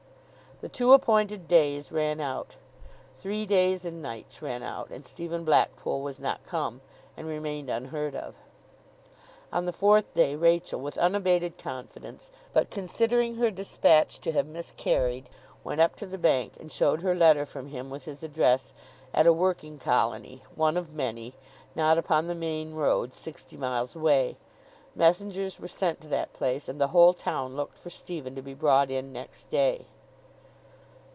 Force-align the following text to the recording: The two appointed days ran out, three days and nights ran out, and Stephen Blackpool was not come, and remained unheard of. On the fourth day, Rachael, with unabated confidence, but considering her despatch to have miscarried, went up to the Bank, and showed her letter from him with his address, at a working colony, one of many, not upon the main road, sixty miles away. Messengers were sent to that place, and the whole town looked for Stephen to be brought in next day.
The 0.61 0.69
two 0.69 0.93
appointed 0.93 1.47
days 1.47 1.91
ran 1.91 2.19
out, 2.19 2.55
three 3.15 3.47
days 3.47 3.83
and 3.83 3.99
nights 3.99 4.43
ran 4.43 4.61
out, 4.61 4.91
and 4.91 5.03
Stephen 5.03 5.43
Blackpool 5.43 6.01
was 6.03 6.19
not 6.19 6.45
come, 6.45 6.81
and 7.17 7.25
remained 7.25 7.67
unheard 7.67 8.15
of. 8.15 8.35
On 9.51 9.65
the 9.65 9.73
fourth 9.73 10.13
day, 10.13 10.35
Rachael, 10.35 10.79
with 10.79 10.99
unabated 10.99 11.57
confidence, 11.57 12.29
but 12.53 12.69
considering 12.69 13.37
her 13.37 13.49
despatch 13.49 14.19
to 14.19 14.31
have 14.33 14.45
miscarried, 14.45 15.29
went 15.63 15.81
up 15.81 15.95
to 15.95 16.05
the 16.05 16.19
Bank, 16.19 16.53
and 16.59 16.71
showed 16.71 17.01
her 17.01 17.15
letter 17.15 17.47
from 17.47 17.69
him 17.69 17.89
with 17.89 18.05
his 18.05 18.21
address, 18.21 18.71
at 19.15 19.25
a 19.25 19.33
working 19.33 19.79
colony, 19.79 20.43
one 20.53 20.77
of 20.77 20.93
many, 20.93 21.33
not 21.73 21.97
upon 21.97 22.27
the 22.27 22.35
main 22.35 22.75
road, 22.75 23.15
sixty 23.15 23.57
miles 23.57 23.95
away. 23.95 24.37
Messengers 24.93 25.59
were 25.59 25.67
sent 25.67 26.01
to 26.01 26.07
that 26.09 26.33
place, 26.33 26.69
and 26.69 26.79
the 26.79 26.89
whole 26.89 27.13
town 27.13 27.55
looked 27.55 27.79
for 27.79 27.89
Stephen 27.89 28.35
to 28.35 28.43
be 28.43 28.53
brought 28.53 28.91
in 28.91 29.11
next 29.11 29.49
day. 29.49 29.87